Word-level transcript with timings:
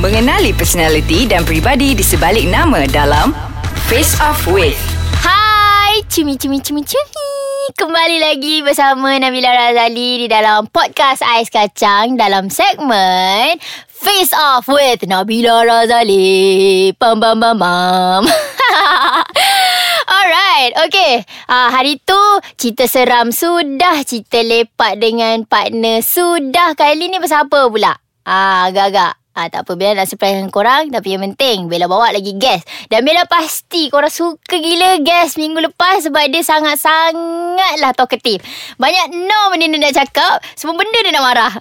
Mengenali 0.00 0.56
personaliti 0.56 1.28
dan 1.28 1.44
pribadi 1.44 1.92
di 1.92 2.00
sebalik 2.00 2.48
nama 2.48 2.88
dalam 2.88 3.36
Face 3.84 4.16
Off 4.24 4.48
With. 4.48 4.80
Hai, 5.20 6.00
cumi 6.08 6.40
cumi 6.40 6.56
cumi 6.64 6.80
cumi. 6.80 7.36
Kembali 7.76 8.16
lagi 8.16 8.64
bersama 8.64 9.20
Nabila 9.20 9.52
Razali 9.52 10.24
di 10.24 10.26
dalam 10.32 10.72
podcast 10.72 11.20
Ais 11.20 11.52
Kacang 11.52 12.16
dalam 12.16 12.48
segmen 12.48 13.60
Face 13.92 14.32
Off 14.32 14.72
with 14.72 15.04
Nabila 15.04 15.68
Razali. 15.68 16.96
Pam 16.96 17.20
pam 17.20 17.36
pam 17.36 17.60
pam. 17.60 18.24
Alright, 20.16 20.80
okay. 20.80 21.28
Uh, 21.44 21.68
hari 21.68 22.00
tu 22.00 22.16
cerita 22.56 22.88
seram 22.88 23.36
sudah, 23.36 24.00
cerita 24.08 24.40
lepak 24.40 24.96
dengan 24.96 25.44
partner 25.44 26.00
sudah. 26.00 26.72
Kali 26.72 27.12
ni 27.12 27.20
apa 27.20 27.68
pula? 27.68 28.00
Ah, 28.24 28.72
agak-agak 28.72 29.19
Ah, 29.40 29.48
tak 29.48 29.64
apa 29.64 29.72
Bella 29.72 29.96
nak 29.96 30.04
surprise 30.04 30.36
dengan 30.36 30.52
korang 30.52 30.92
Tapi 30.92 31.16
yang 31.16 31.24
penting 31.24 31.64
Bella 31.64 31.88
bawa 31.88 32.12
lagi 32.12 32.36
gas 32.36 32.60
Dan 32.86 33.00
Bella 33.00 33.24
pasti 33.24 33.88
Korang 33.88 34.12
suka 34.12 34.52
gila 34.54 35.00
gas 35.00 35.32
Minggu 35.34 35.64
lepas 35.64 36.04
Sebab 36.04 36.28
dia 36.28 36.44
sangat-sangatlah 36.44 37.16
talkative 37.94 38.44
Banyak 38.76 39.16
no 39.16 39.48
benda 39.48 39.64
dia 39.66 39.80
nak 39.80 39.96
cakap 39.96 40.34
Semua 40.52 40.76
benda 40.76 40.92
dia 40.98 41.08
nak 41.10 41.24
marah 41.24 41.52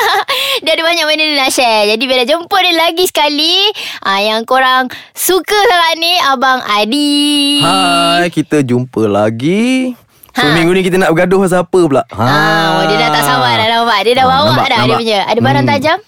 Dia 0.64 0.72
ada 0.72 0.82
banyak 0.82 1.04
benda 1.04 1.20
dia 1.22 1.36
nak 1.38 1.50
share 1.50 1.84
Jadi 1.86 2.00
Bella 2.02 2.24
jemput 2.24 2.60
dia 2.60 2.72
lagi 2.72 3.04
sekali 3.04 3.76
ah, 4.00 4.16
Yang 4.18 4.40
korang 4.46 4.84
Suka 5.12 5.58
sangat 5.58 5.94
ni 5.98 6.12
Abang 6.22 6.64
Adi 6.64 7.60
Hai, 7.60 8.30
kita 8.30 8.62
jumpa 8.62 9.04
lagi. 9.04 9.92
So 10.30 10.40
Ha. 10.40 10.54
minggu 10.54 10.70
ni 10.70 10.80
kita 10.80 10.96
nak 10.96 11.10
bergaduh 11.10 11.42
pasal 11.42 11.60
apa 11.60 11.80
pula? 11.82 12.02
Ha. 12.08 12.24
Oh, 12.72 12.82
dia 12.86 12.96
dah 12.96 13.10
tak 13.10 13.22
sabar 13.22 13.52
dah 13.54 13.68
nampak. 13.68 13.98
Dia 14.00 14.12
dah 14.14 14.22
Ah, 14.22 14.30
bawa 14.30 14.46
nampak, 14.46 14.54
dah 14.62 14.70
dia 14.70 14.78
nampak. 14.80 14.98
punya. 14.98 15.18
Ada 15.24 15.40
barang 15.42 15.64
Hmm. 15.64 15.72
tajam? 15.74 15.98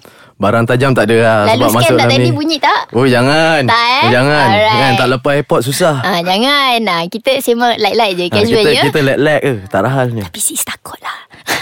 Barang 0.40 0.64
tajam 0.64 0.90
tak 0.90 1.04
ada 1.04 1.16
lah 1.20 1.38
Lalu 1.44 1.52
sebab 1.52 1.68
scan 1.68 1.76
masuk 1.76 1.92
tak 1.92 2.00
dalam 2.00 2.12
tadi 2.16 2.24
ni. 2.24 2.32
bunyi 2.32 2.56
tak? 2.56 2.80
Oh 2.90 3.04
jangan. 3.04 3.60
Tak, 3.62 3.76
eh? 3.84 4.00
Oh, 4.00 4.10
jangan. 4.10 4.46
Alright. 4.48 4.72
Kan 4.74 4.92
tak 4.96 5.08
lepas 5.12 5.32
airport 5.36 5.60
susah. 5.62 5.94
Ah, 6.00 6.20
jangan. 6.20 6.76
Nah, 6.80 7.00
kita 7.06 7.30
sembang 7.38 7.76
light-light 7.76 8.14
je, 8.14 8.24
Ha, 8.24 8.34
casual 8.34 8.62
kita, 8.62 8.70
je. 8.72 8.82
kita 8.88 8.98
lag-lag 9.04 9.38
ke? 9.38 9.52
Tak 9.68 9.80
rahalnya. 9.84 10.24
Tapi 10.24 10.40
sis 10.40 10.64
takut 10.64 10.96
lah. 10.98 11.18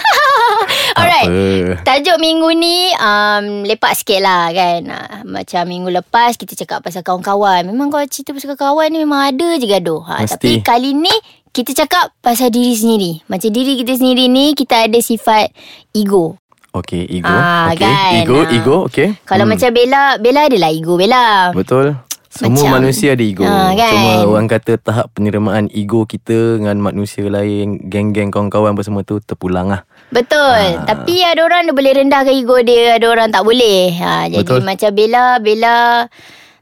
Alright. 0.95 1.27
apa. 1.27 1.83
Tajuk 1.85 2.17
minggu 2.17 2.49
ni 2.53 2.95
um, 2.95 3.45
lepak 3.63 3.93
sikit 3.93 4.19
lah 4.19 4.47
kan. 4.49 4.79
Uh, 4.81 5.17
macam 5.27 5.61
minggu 5.65 5.91
lepas 5.91 6.33
kita 6.33 6.55
cakap 6.55 6.79
pasal 6.79 7.01
kawan-kawan. 7.01 7.63
Memang 7.65 7.87
kalau 7.89 8.07
cerita 8.07 8.31
pasal 8.31 8.55
kawan 8.55 8.87
ni 8.89 8.99
memang 8.99 9.27
ada 9.27 9.59
je 9.59 9.67
gaduh. 9.67 10.01
Ha, 10.01 10.23
Mesti. 10.23 10.31
tapi 10.31 10.49
kali 10.61 10.95
ni 10.95 11.11
kita 11.49 11.75
cakap 11.75 12.15
pasal 12.19 12.47
diri 12.47 12.71
sendiri. 12.71 13.11
Macam 13.25 13.49
diri 13.49 13.75
kita 13.75 13.91
sendiri 13.93 14.25
ni 14.25 14.53
kita 14.53 14.87
ada 14.87 14.99
sifat 14.99 15.51
ego. 15.91 16.39
Okey, 16.69 17.09
ego. 17.09 17.25
Ah, 17.27 17.73
Okey, 17.73 17.81
kan. 17.81 18.13
Ego, 18.21 18.37
Ah. 18.37 18.53
ego, 18.53 18.75
okey. 18.85 19.09
Kalau 19.23 19.43
Hmm. 19.43 19.57
macam 19.57 19.69
Bella, 19.73 20.01
Bella 20.17 20.41
adalah 20.45 20.69
ego 20.69 20.93
Bella. 20.95 21.49
Betul. 21.51 21.97
Semua 22.29 22.61
Macam- 22.61 22.73
manusia 22.77 23.17
ada 23.17 23.25
ego. 23.25 23.41
Ah, 23.41 23.73
kan? 23.73 23.89
Cuma 23.89 24.11
orang 24.29 24.45
kata 24.47 24.77
tahap 24.77 25.09
penerimaan 25.11 25.65
ego 25.73 26.05
kita 26.05 26.61
dengan 26.61 26.77
manusia 26.77 27.25
lain, 27.25 27.81
geng-geng 27.83 28.29
kawan-kawan 28.29 28.77
apa 28.77 28.85
semua 28.85 29.01
tu 29.01 29.17
terpulang 29.17 29.65
lah. 29.67 29.81
Betul. 30.09 30.77
Ah. 30.77 30.85
Tapi 30.85 31.25
ada 31.25 31.41
orang 31.41 31.65
dia 31.65 31.73
boleh 31.73 31.91
rendahkan 31.95 32.29
ego 32.31 32.61
dia, 32.61 32.95
ada 32.95 33.07
orang 33.07 33.27
tak 33.27 33.41
boleh. 33.41 33.89
Ha, 33.95 34.29
jadi 34.29 34.45
Betul. 34.45 34.61
macam 34.61 34.89
Bella, 34.93 35.25
Bella 35.39 35.75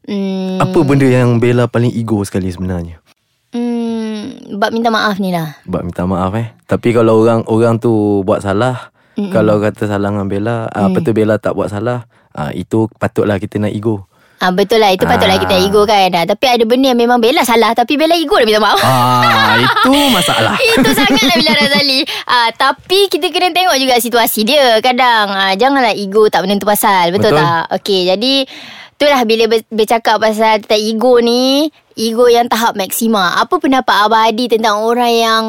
hmm, 0.07 0.63
Apa 0.63 0.79
benda 0.81 1.03
yang 1.03 1.35
Bella 1.35 1.67
paling 1.67 1.91
ego 1.91 2.23
sekali 2.23 2.47
sebenarnya? 2.47 3.03
hmm, 3.51 4.55
bab 4.55 4.71
minta 4.71 4.87
maaf 4.87 5.19
ni 5.19 5.29
lah. 5.29 5.59
Buat 5.63 5.83
minta 5.83 6.03
maaf 6.03 6.31
eh. 6.33 6.55
Tapi 6.63 6.91
kalau 6.91 7.19
orang 7.19 7.43
orang 7.45 7.75
tu 7.75 7.91
buat 8.23 8.39
salah, 8.39 8.95
Mm-mm. 9.17 9.33
kalau 9.33 9.57
kata 9.57 9.89
salah 9.89 10.13
dengan 10.13 10.29
Bella, 10.29 10.69
mm. 10.69 10.77
apa 10.79 10.97
tu 11.01 11.11
Bella 11.11 11.35
tak 11.35 11.51
buat 11.51 11.67
salah, 11.67 12.05
ah 12.31 12.53
itu 12.53 12.85
patutlah 12.95 13.35
kita 13.35 13.57
nak 13.57 13.73
ego. 13.73 14.05
Ah 14.37 14.53
betul 14.53 14.77
lah 14.77 14.93
itu 14.93 15.01
patutlah 15.01 15.33
Ah. 15.33 15.41
kita 15.41 15.57
ego 15.57 15.81
kan. 15.83 16.13
Ah, 16.13 16.21
tapi 16.23 16.45
ada 16.45 16.61
benda 16.61 16.93
yang 16.93 16.99
memang 16.99 17.17
Bella 17.17 17.41
salah 17.41 17.73
tapi 17.73 17.97
Bella 17.97 18.13
ego 18.13 18.37
dia 18.37 18.45
minta 18.45 18.61
maaf. 18.61 18.77
Ah, 18.77 19.57
itu 19.65 19.93
masalah. 20.13 20.53
Itu 20.53 20.93
sangatlah 20.93 21.35
Bila 21.35 21.51
Razali 21.57 21.99
ah, 22.27 22.49
Tapi 22.51 23.09
kita 23.09 23.33
kena 23.33 23.49
tengok 23.49 23.73
juga 23.75 23.97
situasi 23.97 24.45
dia 24.45 24.77
Kadang 24.77 25.25
ah, 25.27 25.57
Janganlah 25.57 25.97
ego 25.97 26.29
tak 26.29 26.45
menentu 26.45 26.69
pasal 26.69 27.09
Betul, 27.09 27.33
Betul. 27.33 27.41
tak? 27.41 27.65
Okey 27.73 28.05
jadi 28.05 28.33
Itulah 28.93 29.21
bila 29.25 29.43
ber- 29.47 29.69
bercakap 29.69 30.17
pasal 30.17 30.61
tentang 30.61 30.81
ego 30.83 31.17
ni 31.17 31.73
Ego 31.93 32.29
yang 32.29 32.45
tahap 32.45 32.73
maksima 32.73 33.37
Apa 33.37 33.57
pendapat 33.57 34.05
Abah 34.05 34.29
Adi 34.29 34.45
tentang 34.47 34.81
orang 34.81 35.13
yang 35.13 35.43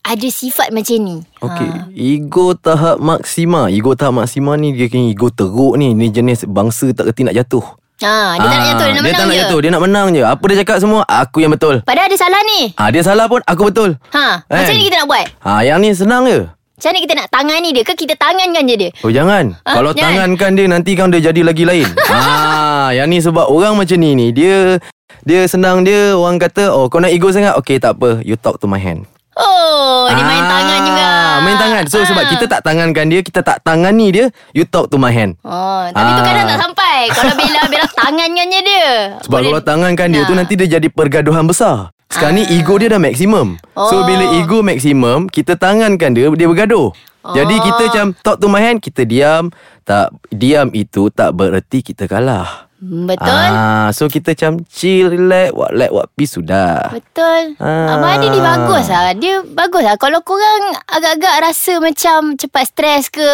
Ada 0.00 0.24
sifat 0.26 0.70
macam 0.70 0.96
ni 0.98 1.16
Okey, 1.38 1.70
ego 1.92 2.52
tahap 2.52 2.96
maksima. 2.96 3.68
Ego 3.68 3.92
tahap 3.92 4.16
maksima 4.16 4.54
ni 4.54 4.72
dia 4.72 4.88
kena 4.88 5.04
ego 5.06 5.28
teruk 5.28 5.76
ni. 5.76 5.92
Ni 5.92 6.08
jenis 6.08 6.44
bangsa 6.44 6.88
tak 6.90 7.08
reti 7.08 7.22
nak 7.22 7.34
jatuh. 7.34 7.60
ha, 8.00 8.34
Dia 8.34 8.40
tak 8.40 8.48
nak 8.48 8.56
Ah, 8.56 8.64
jatuh 8.64 8.86
Dia 8.86 8.88
nak 8.88 8.94
dia 8.94 9.02
menang 9.02 9.12
tak 9.12 9.26
nak 9.26 9.34
je 9.34 9.40
jatuh, 9.42 9.58
dia 9.58 9.70
nak 9.70 9.82
menang 9.82 10.06
je. 10.10 10.22
Apa 10.22 10.44
dia 10.44 10.56
cakap 10.58 10.76
semua, 10.78 11.00
aku 11.02 11.38
yang 11.38 11.50
betul. 11.50 11.82
Padahal 11.82 12.08
ada 12.08 12.16
salah 12.16 12.40
ni 12.46 12.72
Ah, 12.74 12.88
dia 12.88 13.02
salah 13.02 13.26
pun 13.26 13.42
aku 13.42 13.68
betul. 13.68 14.00
Ha, 14.10 14.26
Macam 14.42 14.64
Kan? 14.64 14.72
ni 14.72 14.84
kita 14.86 14.96
nak 14.96 15.08
buat 15.08 15.26
Ah, 15.40 15.60
yang 15.60 15.76
ni 15.78 15.92
senang 15.92 16.24
je. 16.24 16.48
Macam 16.48 16.90
ni 16.90 17.00
kita 17.02 17.14
nak 17.14 17.26
tangani 17.28 17.68
dia 17.70 17.82
Ke 17.82 17.92
kita 17.92 18.14
tangankan 18.14 18.62
je 18.64 18.76
dia 18.78 18.90
Oh 19.02 19.10
jangan 19.10 19.50
Ah, 19.60 19.74
Kalau 19.74 19.90
jangan. 19.90 20.14
tangankan 20.30 20.50
dia 20.54 20.66
Nanti 20.70 20.94
kan 20.94 21.10
dia 21.10 21.18
jadi 21.20 21.42
lagi 21.42 21.66
lain 21.66 21.90
ah, 22.14 22.94
Yang 22.94 23.06
ni 23.10 23.18
sebab 23.18 23.50
Orang 23.50 23.74
macam 23.74 23.98
ni 23.98 24.14
ni 24.14 24.30
Dia 24.30 24.78
Dia 25.26 25.42
senang 25.44 25.82
dia 25.82 26.14
Orang 26.14 26.38
kata 26.38 26.70
Oh 26.70 26.86
kau 26.86 27.02
nak 27.02 27.10
ego 27.10 27.28
sangat 27.28 27.58
Okay 27.58 27.76
tak 27.76 27.98
apa 27.98 28.22
You 28.22 28.38
talk 28.38 28.62
to 28.62 28.70
my 28.70 28.78
hand 28.78 29.10
Oh 29.38 30.10
Dia 30.10 30.18
main 30.20 30.42
tangan 30.42 30.78
juga 30.82 31.06
Ah, 31.06 31.36
Main 31.40 31.56
tangan 31.56 31.82
So 31.86 32.02
sebab 32.02 32.26
Ah. 32.26 32.28
kita 32.28 32.44
tak 32.44 32.60
tangankan 32.60 33.06
dia 33.06 33.20
Kita 33.20 33.40
tak 33.40 33.62
tangani 33.62 34.10
dia 34.10 34.26
You 34.50 34.64
talk 34.64 34.88
to 34.88 34.96
my 34.96 35.08
hand 35.08 35.38
Oh, 35.40 35.86
tapi 35.88 36.10
tu 36.10 36.20
Ah. 36.20 36.26
kadang 36.26 36.46
tak 36.46 36.58
sampai. 36.60 36.98
Kalau 37.08 37.32
Bella, 37.32 37.60
Bella 37.64 37.86
tangankan 38.02 38.46
je 38.48 38.60
dia. 38.60 38.86
Sebab 39.20 39.30
Boleh- 39.30 39.46
kalau 39.48 39.60
tangankan 39.62 40.08
dia 40.10 40.22
tu 40.22 40.34
Ah. 40.34 40.38
Nanti 40.38 40.52
dia 40.54 40.68
jadi 40.68 40.88
pergaduhan 40.88 41.44
besar 41.44 41.94
sekarang 42.08 42.40
ni 42.40 42.44
ego 42.50 42.74
dia 42.74 42.88
dah 42.88 42.98
maksimum 42.98 43.60
So 43.70 43.94
Oh. 43.94 44.02
bila 44.02 44.32
ego 44.34 44.60
maksimum 44.60 45.28
Kita 45.28 45.54
tangankan 45.54 46.10
dia 46.10 46.26
Dia 46.26 46.48
bergaduh 46.48 46.90
Jadi 47.28 47.54
Oh. 47.54 47.62
kita 47.62 47.82
macam 47.86 48.06
Talk 48.18 48.36
to 48.38 48.48
my 48.48 48.58
hand 48.58 48.80
Kita 48.80 49.04
diam 49.04 49.52
Tak 49.84 50.16
Diam 50.28 50.72
itu 50.72 51.08
tak 51.08 51.32
bererti 51.32 51.80
kita 51.82 52.04
kalah 52.04 52.67
Betul. 52.78 53.48
Ah, 53.50 53.90
so 53.90 54.06
kita 54.06 54.38
macam 54.38 54.62
chill, 54.70 55.10
relax, 55.10 55.50
what 55.50 55.74
let 55.74 55.90
what 55.90 56.06
peace 56.14 56.38
sudah. 56.38 56.94
Betul. 56.94 57.58
Ah. 57.58 57.98
Abang 57.98 58.22
Adi 58.22 58.30
ni 58.30 58.38
bagus 58.38 58.86
lah. 58.86 59.10
Dia 59.18 59.42
bagus 59.42 59.82
lah. 59.82 59.98
Kalau 59.98 60.22
korang 60.22 60.78
agak-agak 60.86 61.42
rasa 61.42 61.82
macam 61.82 62.38
cepat 62.38 62.64
stres 62.70 63.10
ke, 63.10 63.30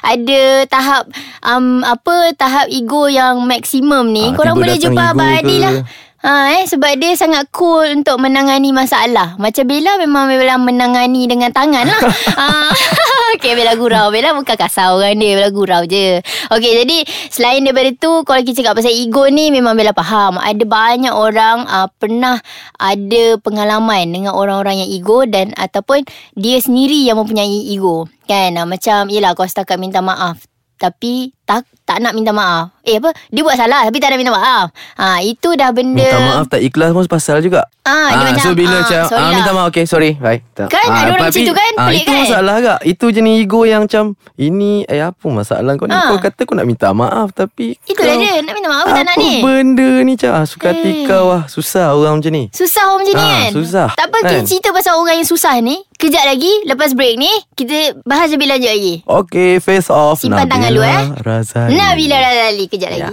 ada 0.00 0.40
tahap 0.72 1.04
um, 1.44 1.84
apa 1.84 2.32
tahap 2.32 2.72
ego 2.72 3.12
yang 3.12 3.44
maksimum 3.44 4.08
ni, 4.08 4.32
Ah, 4.32 4.36
korang 4.36 4.56
boleh 4.56 4.80
jumpa 4.80 5.12
Abang 5.12 5.36
Adi 5.36 5.56
lah. 5.60 5.84
Ha, 6.18 6.50
eh, 6.50 6.66
sebab 6.66 6.98
dia 6.98 7.14
sangat 7.14 7.46
cool 7.54 7.86
untuk 7.94 8.18
menangani 8.18 8.74
masalah. 8.74 9.38
Macam 9.38 9.62
Bella 9.70 10.02
memang 10.02 10.26
Bella 10.26 10.58
menangani 10.58 11.30
dengan 11.30 11.54
tangan 11.54 11.86
lah. 11.86 12.02
ha, 12.42 12.74
okay, 13.38 13.54
Bella 13.54 13.78
gurau. 13.78 14.10
Bella 14.10 14.34
bukan 14.34 14.58
kasar 14.58 14.98
orang 14.98 15.14
dia. 15.14 15.38
Bella 15.38 15.54
gurau 15.54 15.86
je. 15.86 16.18
Okay, 16.50 16.82
jadi 16.82 17.06
selain 17.30 17.62
daripada 17.62 17.94
tu, 17.94 18.26
kalau 18.26 18.42
kita 18.42 18.66
cakap 18.66 18.82
pasal 18.82 18.90
ego 18.90 19.30
ni, 19.30 19.54
memang 19.54 19.78
Bella 19.78 19.94
faham. 19.94 20.42
Ada 20.42 20.66
banyak 20.66 21.14
orang 21.14 21.70
uh, 21.70 21.86
pernah 22.02 22.42
ada 22.82 23.38
pengalaman 23.38 24.10
dengan 24.10 24.34
orang-orang 24.34 24.82
yang 24.82 24.90
ego 24.90 25.22
dan 25.22 25.54
ataupun 25.54 26.02
dia 26.34 26.58
sendiri 26.58 26.98
yang 27.06 27.22
mempunyai 27.22 27.70
ego. 27.70 28.10
Kan? 28.26 28.58
Uh, 28.58 28.66
macam, 28.66 29.06
yelah, 29.06 29.38
kau 29.38 29.46
setakat 29.46 29.78
minta 29.78 30.02
maaf. 30.02 30.42
Tapi 30.82 31.37
tak 31.48 31.64
tak 31.88 32.04
nak 32.04 32.12
minta 32.12 32.28
maaf. 32.28 32.76
Eh 32.84 33.00
apa? 33.00 33.16
Dia 33.32 33.40
buat 33.40 33.56
salah 33.56 33.88
tapi 33.88 33.96
tak 33.96 34.12
nak 34.12 34.20
minta 34.20 34.28
maaf. 34.28 34.68
Ha, 35.00 35.24
itu 35.24 35.56
dah 35.56 35.72
benda 35.72 36.04
Minta 36.04 36.20
maaf 36.20 36.44
tak 36.46 36.60
ikhlas 36.60 36.92
pun 36.92 37.08
pasal 37.08 37.40
juga. 37.40 37.64
Ah, 37.88 38.12
dia 38.12 38.28
macam, 38.28 38.44
so 38.44 38.52
bila 38.52 38.68
ah, 38.68 38.80
macam 38.84 39.00
ah, 39.00 39.16
lah. 39.16 39.32
minta 39.32 39.52
maaf 39.56 39.66
okay 39.72 39.84
sorry 39.88 40.12
bye. 40.20 40.44
Tak. 40.52 40.68
Kan, 40.68 40.84
ada 40.84 41.16
orang 41.16 41.32
macam 41.32 41.40
tu 41.40 41.56
kan, 41.56 41.72
ah, 41.80 41.88
pelik 41.88 42.04
itu 42.04 42.12
kan? 42.12 42.20
masalah 42.20 42.54
agak. 42.60 42.78
Itu 42.84 43.06
jenis 43.08 43.34
ego 43.40 43.64
yang 43.64 43.88
macam 43.88 44.12
ini 44.36 44.84
eh 44.84 45.00
apa 45.00 45.24
masalah 45.24 45.72
kau 45.74 45.88
ni? 45.88 45.96
Ah. 45.96 46.12
Kau 46.12 46.20
kata 46.20 46.40
kau 46.44 46.52
nak 46.52 46.68
minta 46.68 46.92
maaf 46.92 47.32
tapi 47.32 47.80
Itulah 47.88 48.12
kau, 48.12 48.20
dia 48.20 48.44
Nak 48.44 48.52
minta 48.52 48.68
maaf 48.68 48.86
tak 48.92 49.04
nak 49.08 49.16
apa 49.16 49.24
ni 49.24 49.32
benda 49.40 49.90
ni 50.04 50.12
cak 50.14 50.32
ah, 50.34 50.44
suka 50.44 50.76
hati 50.76 50.90
Eh. 50.92 51.08
kau 51.08 51.32
ah 51.32 51.48
susah 51.48 51.96
orang 51.96 52.20
macam 52.20 52.32
ni. 52.36 52.44
Susah 52.52 52.84
orang 52.84 53.00
macam 53.00 53.14
ni 53.16 53.24
Ah, 53.24 53.32
kan 53.32 53.50
susah, 53.56 53.86
Tak 53.96 54.06
apa 54.12 54.18
kan? 54.20 54.28
kita 54.28 54.38
cerita 54.44 54.68
pasal 54.76 54.92
orang 55.00 55.16
yang 55.16 55.28
susah 55.28 55.56
ni 55.58 55.80
Kejap 55.98 56.22
lagi 56.22 56.52
Lepas 56.62 56.94
break 56.94 57.16
ni 57.16 57.32
Kita 57.56 57.98
bahas 58.04 58.28
lebih 58.28 58.46
lanjut 58.46 58.70
lagi 58.70 58.94
Okay, 59.02 59.58
face 59.58 59.88
off. 59.88 60.20
Simpan 60.20 60.44
tangan 60.46 60.70
dulu, 60.70 60.84
eh. 60.84 61.04
Razali. 61.38 61.74
Nabila 61.78 62.16
Razali 62.18 62.64
Kejap 62.66 62.90
lagi 62.90 63.06
Ya. 63.06 63.12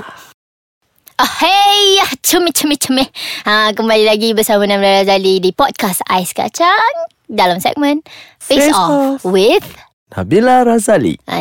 Oh, 1.16 1.32
hey, 1.40 1.96
ah, 2.04 2.12
cumi 2.20 2.52
cumi 2.52 2.76
cumi. 2.76 3.08
Ha, 3.48 3.72
kembali 3.72 4.04
lagi 4.04 4.36
bersama 4.36 4.68
Nabila 4.68 5.00
Razali 5.00 5.40
di 5.40 5.56
podcast 5.56 6.04
Ais 6.12 6.36
Kacang 6.36 7.08
dalam 7.32 7.64
segmen 7.64 8.04
Face, 8.36 8.68
Face 8.68 8.76
Off, 8.76 9.24
Off. 9.24 9.32
with 9.32 9.64
Nabila 10.12 10.68
Razali. 10.68 11.16
ah, 11.32 11.40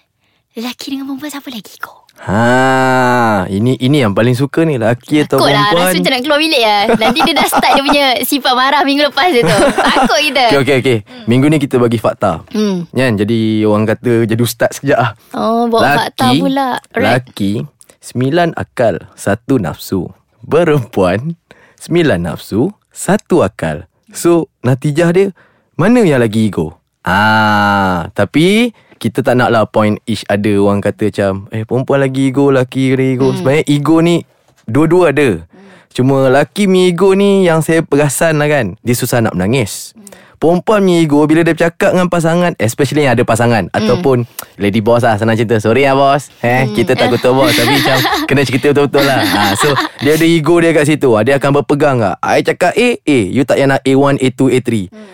lelaki 0.59 0.93
dengan 0.93 1.07
perempuan 1.07 1.31
siapa 1.31 1.49
lagi 1.49 1.71
ego? 1.71 2.03
Ha, 2.17 3.45
ini 3.53 3.77
ini 3.77 4.01
yang 4.01 4.17
paling 4.17 4.33
suka 4.33 4.65
ni 4.65 4.81
laki 4.81 5.29
atau 5.29 5.37
Takut 5.37 5.53
lah 5.53 5.69
perempuan. 5.69 5.85
Rasa 5.85 5.97
macam 6.01 6.13
nak 6.17 6.23
keluar 6.25 6.41
bilik 6.41 6.63
lah 6.65 6.83
Nanti 6.97 7.19
dia 7.21 7.35
dah 7.37 7.45
start 7.45 7.73
dia 7.77 7.83
punya 7.85 8.05
Sifat 8.25 8.53
marah 8.57 8.83
minggu 8.89 9.05
lepas 9.05 9.29
dia 9.29 9.45
tu 9.45 9.53
Takut 9.77 10.21
kita 10.25 10.45
Okey 10.49 10.59
okey 10.65 10.77
okey. 10.81 10.99
Minggu 11.29 11.47
ni 11.53 11.61
kita 11.61 11.77
bagi 11.77 12.01
fakta. 12.01 12.41
Hmm. 12.57 12.89
Kan 12.89 13.21
jadi 13.21 13.69
orang 13.69 13.85
kata 13.85 14.25
jadi 14.25 14.41
ustaz 14.41 14.81
sekejap 14.81 14.97
ah. 14.97 15.11
Oh 15.37 15.69
bawa 15.69 16.09
fakta 16.09 16.33
pula 16.41 16.81
Right 16.97 17.21
Laki 17.29 17.53
Sembilan 18.01 18.57
akal 18.57 19.13
Satu 19.13 19.61
nafsu 19.61 20.09
Perempuan 20.41 21.37
Sembilan 21.77 22.33
nafsu 22.33 22.73
Satu 22.89 23.45
akal 23.45 23.93
So 24.09 24.49
Natijah 24.65 25.13
dia 25.13 25.37
Mana 25.77 26.01
yang 26.01 26.25
lagi 26.25 26.49
ego 26.49 26.81
Ah, 27.07 28.11
Tapi 28.13 28.75
Kita 28.99 29.23
tak 29.23 29.39
nak 29.39 29.55
lah 29.55 29.65
Point 29.71 30.03
each 30.11 30.27
other. 30.27 30.59
Orang 30.59 30.83
kata 30.83 31.09
macam 31.09 31.47
Eh 31.55 31.63
perempuan 31.63 32.03
lagi 32.03 32.35
ego 32.35 32.51
Laki 32.51 32.99
lagi 32.99 33.15
ego. 33.15 33.31
Hmm. 33.31 33.37
Sebenarnya 33.39 33.65
ego 33.71 33.97
ni 34.03 34.17
Dua-dua 34.67 35.15
ada. 35.15 35.47
Cuma 35.95 36.27
laki 36.27 36.67
mi 36.67 36.91
ego 36.91 37.15
ni 37.15 37.47
Yang 37.47 37.71
saya 37.71 37.81
perasan 37.87 38.43
lah 38.43 38.51
kan. 38.51 38.75
Dia 38.83 38.95
susah 38.99 39.23
nak 39.23 39.39
menangis 39.39 39.95
Perempuan 40.37 40.81
punya 40.81 40.97
ego 40.99 41.25
Bila 41.25 41.41
dia 41.41 41.53
bercakap 41.53 41.91
dengan 41.91 42.07
pasangan 42.07 42.53
Especially 42.57 43.03
yang 43.03 43.13
ada 43.13 43.23
pasangan 43.23 43.67
Hmm. 43.67 43.75
Ataupun 43.75 44.17
Lady 44.57 44.79
boss 44.79 45.01
lah 45.01 45.17
Senang 45.17 45.35
cerita. 45.35 45.57
Sorry 45.57 45.83
lah 45.83 45.93
bos 45.93 46.29
eh, 46.41 46.69
Kita 46.71 46.93
tak 46.93 47.09
kutuk 47.09 47.33
bos 47.33 47.51
Tapi 47.51 47.73
macam 47.75 47.99
Kena 48.25 48.43
cerita 48.43 48.71
betul-betul 48.71 49.03
lah. 49.03 49.21
Ha, 49.21 49.41
So 49.55 49.69
Dia 49.99 50.15
ada 50.15 50.25
ego 50.25 50.57
dia 50.57 50.71
kat 50.71 50.85
situ. 50.85 51.11
Ha, 51.11 51.21
Dia 51.21 51.37
akan 51.37 51.51
berpegang 51.57 51.97
tak 51.99 52.17
I 52.23 52.41
cakap 52.43 52.73
A 52.73 52.89
A 52.99 53.19
You 53.29 53.43
tak 53.43 53.57
payah 53.57 53.69
nak 53.69 53.81
A1 53.83 54.15
A2 54.19 54.41
A3 54.53 54.71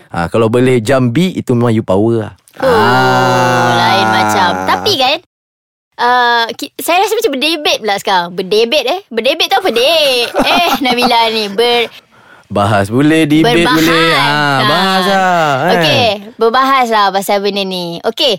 ha, 0.09 0.27
Kalau 0.27 0.47
boleh 0.47 0.77
jump 0.79 1.11
B 1.11 1.33
Itu 1.33 1.53
memang 1.53 1.71
you 1.71 1.81
power 1.81 2.13
lah. 2.21 2.33
Oh 2.57 3.69
Lain 3.73 4.07
macam. 4.07 4.49
Tapi 4.65 4.93
kan 4.95 5.17
Uh, 5.93 6.49
ki- 6.51 6.73
saya 6.75 6.97
rasa 6.99 7.13
macam 7.13 7.37
berdebate 7.37 7.77
pula 7.77 7.95
sekarang. 7.95 8.33
Berdebate 8.33 8.87
eh? 8.87 9.01
Berdebate 9.07 9.45
tu 9.45 9.55
apa 9.55 9.69
dek? 9.69 10.25
Eh 10.33 10.69
Nabila 10.81 11.29
ni 11.29 11.45
Ber, 11.47 11.85
Bahas 12.53 12.93
boleh 12.93 13.25
Debate 13.25 13.65
Berbahas 13.65 13.77
boleh 13.81 14.09
ha, 14.13 14.29
Bahas 14.61 15.05
lah 15.09 15.41
kan? 15.65 15.73
Okey 15.73 16.05
Berbahas 16.37 16.87
lah 16.93 17.09
pasal 17.09 17.41
benda 17.41 17.65
ni 17.65 17.97
Okey 18.05 18.37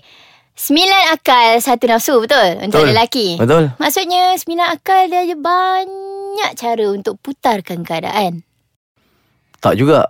Sembilan 0.54 1.10
akal 1.10 1.58
Satu 1.58 1.90
nafsu 1.90 2.22
Betul 2.22 2.62
Untuk 2.62 2.86
Betul. 2.86 2.94
lelaki 2.94 3.28
Betul 3.42 3.74
Maksudnya 3.74 4.38
Sembilan 4.38 4.70
akal 4.70 5.10
dia 5.10 5.26
ada 5.26 5.34
banyak 5.34 6.50
cara 6.54 6.86
Untuk 6.94 7.18
putarkan 7.18 7.82
keadaan 7.82 8.46
Tak 9.58 9.74
juga 9.74 10.06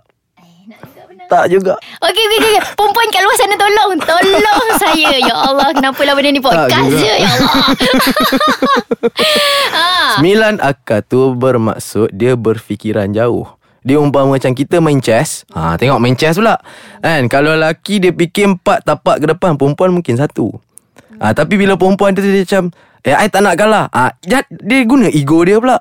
Tak 1.25 1.49
juga 1.49 1.73
Okey, 2.05 2.23
okey, 2.29 2.37
okey. 2.37 2.61
Perempuan 2.77 3.07
kat 3.09 3.21
luar 3.25 3.33
sana 3.33 3.57
tolong. 3.57 3.97
Tolong 3.97 4.69
saya. 4.83 5.09
Ya 5.17 5.33
Allah, 5.33 5.73
kenapalah 5.73 6.13
benda 6.13 6.29
ni 6.29 6.37
podcast 6.37 6.93
je. 6.93 7.13
Ya 7.17 7.29
Allah. 7.33 7.65
ha. 9.73 9.89
Sembilan 10.21 10.61
akal 10.61 11.01
tu 11.01 11.33
bermaksud 11.33 12.13
dia 12.13 12.37
berfikiran 12.37 13.09
jauh. 13.09 13.49
Dia 13.85 14.01
umpama 14.01 14.33
macam 14.33 14.49
kita 14.57 14.81
main 14.81 14.97
chess. 14.97 15.45
Ha, 15.53 15.77
tengok 15.77 16.01
main 16.01 16.17
chess 16.17 16.41
pula. 16.41 16.57
Kan, 17.05 17.29
kalau 17.29 17.53
lelaki 17.53 18.01
dia 18.01 18.09
fikir 18.09 18.57
empat 18.57 18.81
tapak 18.81 19.21
ke 19.21 19.25
depan, 19.29 19.53
perempuan 19.61 19.93
mungkin 19.93 20.17
satu. 20.17 20.57
Ha, 21.21 21.37
tapi 21.37 21.53
bila 21.53 21.77
perempuan 21.77 22.17
tu 22.17 22.25
dia 22.25 22.41
macam, 22.41 22.73
eh, 23.05 23.13
I 23.13 23.29
tak 23.29 23.45
nak 23.45 23.55
kalah. 23.61 23.85
Ha, 23.93 24.17
dia, 24.25 24.41
dia 24.49 24.81
guna 24.89 25.05
ego 25.13 25.45
dia 25.45 25.61
pula. 25.61 25.77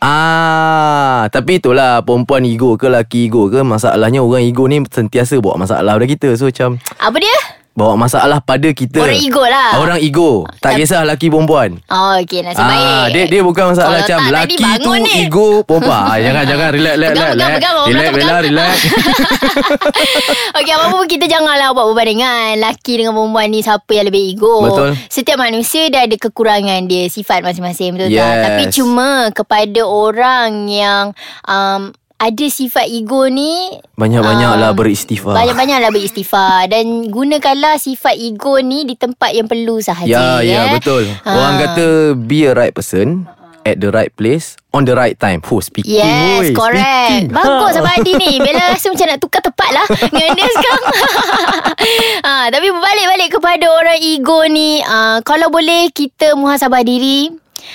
Ah, 0.00 1.28
tapi 1.28 1.60
itulah 1.60 2.00
perempuan 2.02 2.42
ego 2.48 2.74
ke 2.80 2.88
lelaki 2.88 3.28
ego 3.28 3.52
ke 3.52 3.60
masalahnya 3.60 4.24
orang 4.24 4.48
ego 4.48 4.64
ni 4.64 4.80
sentiasa 4.82 5.38
bawa 5.38 5.60
masalah 5.60 5.94
pada 6.00 6.08
kita. 6.08 6.34
So 6.34 6.48
macam 6.48 6.82
Apa 6.98 7.20
dia? 7.20 7.59
Bawa 7.72 7.94
masalah 7.96 8.38
pada 8.38 8.66
kita. 8.70 8.98
Orang 8.98 9.16
ego 9.16 9.40
lah. 9.40 9.70
Orang 9.76 9.98
ego. 9.98 10.44
Tak 10.58 10.74
kisah 10.74 11.00
lelaki 11.00 11.26
perempuan. 11.26 11.78
Oh, 11.86 12.18
okey. 12.18 12.42
Nasib 12.42 12.60
Ah, 12.60 12.68
baik. 13.06 13.08
dia 13.10 13.24
dia 13.28 13.40
bukan 13.40 13.64
masalah 13.68 13.88
Kalau 13.96 14.00
macam 14.02 14.18
tak, 14.20 14.32
laki 14.34 14.64
tu 14.76 14.90
ni. 14.96 15.10
ego 15.20 15.48
perempuan. 15.62 16.02
Ah, 16.02 16.16
jangan 16.16 16.44
jangan 16.44 16.68
relax 16.70 16.94
relax 16.94 17.10
Pegang, 17.10 17.30
relax. 17.30 17.38
pegang, 17.40 17.54
pegang, 17.54 17.74
orang 17.74 17.88
Relax 17.88 18.10
Bella 18.10 18.26
pegang. 18.26 18.42
relax. 18.44 18.74
Okey, 20.58 20.72
apa 20.72 20.86
pun 20.90 21.04
kita 21.06 21.24
janganlah 21.26 21.68
buat 21.70 21.86
perbandingan 21.88 22.60
laki 22.60 22.92
dengan 22.96 23.12
perempuan 23.14 23.48
ni 23.48 23.60
siapa 23.60 23.90
yang 23.90 24.06
lebih 24.06 24.22
ego. 24.28 24.54
Betul. 24.62 24.90
Setiap 25.06 25.38
manusia 25.38 25.88
dia 25.88 26.04
ada 26.04 26.16
kekurangan 26.16 26.80
dia, 26.84 27.06
sifat 27.06 27.40
masing-masing 27.40 27.94
betul 27.94 28.08
tak? 28.08 28.18
Yes. 28.20 28.42
Tapi 28.44 28.62
cuma 28.72 29.08
kepada 29.30 29.80
orang 29.82 30.50
yang 30.66 31.04
um, 31.44 31.94
ada 32.20 32.46
sifat 32.46 32.84
ego 32.86 33.24
ni 33.26 33.80
Banyak-banyaklah 33.96 34.70
um, 34.70 34.76
beristighfar. 34.76 35.32
Banyak-banyaklah 35.32 35.88
beristighfar 35.88 36.68
Dan 36.68 37.08
gunakanlah 37.08 37.80
sifat 37.80 38.12
ego 38.12 38.60
ni 38.60 38.84
Di 38.84 38.92
tempat 38.92 39.32
yang 39.32 39.48
perlu 39.48 39.80
sahaja 39.80 40.04
Ya, 40.04 40.44
ya 40.44 40.68
eh. 40.68 40.76
betul. 40.76 41.08
Ha. 41.24 41.30
Orang 41.32 41.54
kata 41.58 41.86
be 42.14 42.44
a 42.44 42.52
right 42.52 42.76
person 42.76 43.24
at 43.60 43.76
the 43.76 43.92
right 43.92 44.08
place 44.16 44.56
on 44.72 44.88
the 44.88 44.96
right 44.96 45.20
time. 45.20 45.44
Who 45.44 45.60
speaking? 45.60 46.00
Yes, 46.00 46.48
oi, 46.48 46.56
correct. 46.56 46.80
speaking. 46.80 47.26
Bagus 47.28 47.76
Abang 47.76 47.96
Adi 48.00 48.12
ni. 48.16 48.32
Bella 48.40 48.72
rasa 48.72 48.88
macam 48.88 49.06
nak 49.06 49.20
tukar 49.20 49.42
tepat 49.44 49.70
lah 49.70 49.86
dengan 50.10 50.32
dia 50.32 50.48
sekarang. 50.48 50.84
ha, 52.24 52.32
tapi 52.52 52.66
berbalik-balik 52.72 53.28
kepada 53.30 53.66
orang 53.68 54.00
ego 54.00 54.40
ni. 54.48 54.80
Uh, 54.80 55.20
kalau 55.22 55.52
boleh 55.52 55.92
kita 55.92 56.32
muhasabah 56.34 56.80
diri. 56.80 57.28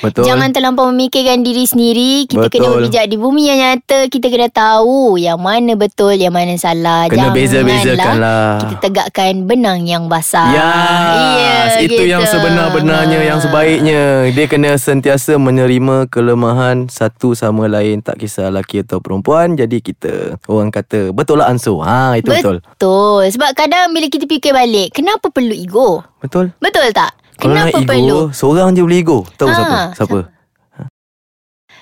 Betul. 0.03 0.27
Jangan 0.27 0.49
terlampau 0.51 0.89
memikirkan 0.91 1.41
diri 1.41 1.63
sendiri. 1.65 2.27
Kita 2.27 2.47
Betul. 2.47 2.61
kena 2.61 2.67
berpijak 2.77 3.05
di 3.09 3.17
bumi 3.17 3.41
yang 3.49 3.59
nyata. 3.59 3.99
Kita 4.11 4.27
kena 4.29 4.49
tahu 4.51 5.15
yang 5.15 5.39
mana 5.39 5.73
betul, 5.73 6.13
yang 6.15 6.33
mana 6.35 6.53
salah. 6.59 7.07
Kena 7.07 7.31
beza-bezakan 7.31 8.15
lah. 8.19 8.57
Kita 8.61 8.75
tegakkan 8.89 9.45
benang 9.45 9.85
yang 9.87 10.05
basah. 10.05 10.51
Yes, 10.53 11.85
itu 11.85 11.95
gitu. 11.95 12.03
yang 12.11 12.23
sebenar-benarnya, 12.25 13.19
yang 13.23 13.39
sebaiknya. 13.39 14.29
Dia 14.31 14.45
kena 14.45 14.77
sentiasa 14.77 15.37
menerima 15.39 16.09
kelemahan 16.09 16.87
satu 16.91 17.33
sama 17.33 17.65
lain. 17.65 18.01
Tak 18.05 18.21
kisah 18.21 18.53
lelaki 18.53 18.83
atau 18.85 19.01
perempuan. 19.01 19.57
Jadi 19.57 19.81
kita, 19.81 20.39
orang 20.45 20.69
kata, 20.69 21.11
betul 21.11 21.41
lah 21.41 21.49
ansur. 21.49 21.81
Ha, 21.83 22.19
itu 22.19 22.31
betul. 22.31 22.61
Betul. 22.61 23.23
Sebab 23.31 23.51
kadang 23.57 23.91
bila 23.91 24.07
kita 24.07 24.25
fikir 24.29 24.53
balik, 24.53 24.95
kenapa 24.95 25.27
perlu 25.31 25.55
ego? 25.55 26.03
Betul. 26.21 26.53
Betul 26.57 26.89
tak? 26.95 27.24
Kalau 27.35 27.53
Kenapa 27.53 27.67
nak 27.67 27.83
ego, 27.83 27.89
perlu? 27.91 28.19
seorang 28.31 28.67
je 28.71 28.81
boleh 28.81 28.99
ego. 29.03 29.19
Tahu 29.35 29.49
Ha, 29.49 29.55
siapa? 29.55 29.77
Siapa? 29.93 30.19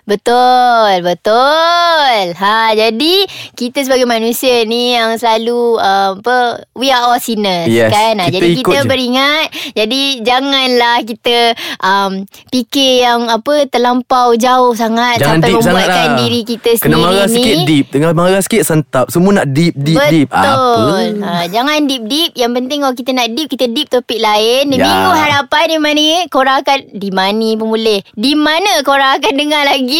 Betul, 0.04 1.00
betul. 1.00 2.18
Ha, 2.36 2.76
jadi 2.76 3.16
kita 3.56 3.88
sebagai 3.88 4.04
manusia 4.04 4.68
ni 4.68 4.92
yang 4.92 5.16
selalu 5.16 5.80
uh, 5.80 6.20
apa 6.20 6.68
we 6.76 6.92
are 6.92 7.08
all 7.08 7.16
sinners 7.24 7.72
Yes, 7.72 7.88
kan. 7.88 8.20
Ha, 8.20 8.28
kita 8.28 8.36
jadi 8.36 8.52
kita 8.60 8.78
je. 8.84 8.90
beringat. 8.92 9.48
Jadi 9.72 10.02
janganlah 10.20 10.98
kita 11.08 11.38
um, 11.80 12.28
fikir 12.52 13.08
yang 13.08 13.32
apa 13.32 13.64
terlampau 13.72 14.36
jauh 14.36 14.76
sangat 14.76 15.24
Jangan 15.24 15.40
sampai 15.40 15.50
deep 15.50 15.64
sangat 15.64 15.72
membuatkan 15.88 16.04
lah. 16.04 16.20
diri 16.20 16.42
kita 16.44 16.70
Kena 16.76 16.80
sendiri 16.84 17.00
marah 17.00 17.24
ni 17.24 17.36
sikit 17.40 17.56
deep. 17.64 17.86
Tengah 17.88 18.12
marah 18.12 18.42
sikit 18.44 18.64
sentap. 18.68 19.06
Semua 19.08 19.32
nak 19.40 19.48
deep, 19.56 19.74
deep, 19.80 20.04
deep. 20.12 20.28
Betul. 20.28 21.24
Ha, 21.24 21.48
jangan 21.48 21.80
deep-deep. 21.88 22.32
Yang 22.36 22.52
penting 22.60 22.78
kalau 22.84 22.96
kita 23.00 23.12
nak 23.16 23.28
deep, 23.32 23.48
kita 23.48 23.66
deep 23.72 23.88
topik 23.88 24.20
lain. 24.20 24.68
Di 24.68 24.76
Ya. 24.76 24.84
minggu 24.84 25.12
hadapan 25.16 25.64
di 25.72 25.78
mana 25.80 26.06
korang 26.28 26.60
akan... 26.60 26.80
Di 26.92 27.10
mana 27.16 27.48
pun 27.56 27.72
boleh. 27.72 28.04
Di 28.12 28.36
mana 28.36 28.84
korang 28.84 29.16
akan 29.16 29.34
dengar 29.40 29.64
lagi... 29.64 29.92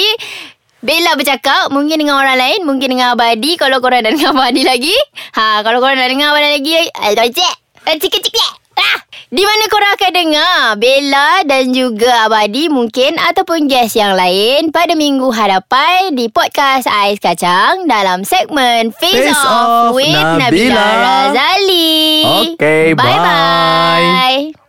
Bella 0.84 1.16
bercakap 1.16 1.72
Mungkin 1.72 2.04
dengan 2.04 2.20
orang 2.20 2.36
lain 2.36 2.60
Mungkin 2.68 2.92
dengan 2.92 3.16
Abadi 3.16 3.56
Kalau 3.56 3.80
korang 3.80 4.04
dah 4.04 4.12
dengar 4.12 4.36
Abadi 4.36 4.68
lagi 4.68 4.96
ha, 5.36 5.64
Kalau 5.64 5.80
korang 5.80 5.96
dah 5.96 6.10
dengar 6.12 6.36
Abadi 6.36 6.50
lagi 6.60 6.72
Aduh 6.92 7.32
cik 7.32 7.54
Cik-cik 8.04 8.64
Ah, 8.74 8.98
di 9.30 9.46
mana 9.46 9.70
korang 9.70 9.94
akan 9.94 10.12
dengar 10.18 10.58
Bella 10.82 11.46
dan 11.46 11.70
juga 11.70 12.26
Abadi 12.26 12.74
mungkin 12.74 13.22
ataupun 13.22 13.70
guest 13.70 13.94
yang 13.94 14.18
lain 14.18 14.74
pada 14.74 14.98
minggu 14.98 15.30
hadapan 15.30 16.18
di 16.18 16.26
podcast 16.34 16.90
Ais 16.90 17.22
Kacang 17.22 17.86
dalam 17.86 18.26
segmen 18.26 18.90
Face, 18.98 19.30
Face 19.30 19.38
Off 19.38 19.94
Off 19.94 19.94
with 19.94 20.10
Nabila. 20.10 20.42
Nabila 20.50 20.86
Razali. 21.06 22.02
Okay, 22.58 22.98
bye. 22.98 23.06
Bye-bye. 23.06 24.63